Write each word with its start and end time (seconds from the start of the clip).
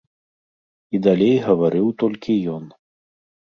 І 0.95 1.01
далей 1.09 1.35
гаварыў 1.47 1.87
толькі 2.01 2.41
ён. 2.57 2.63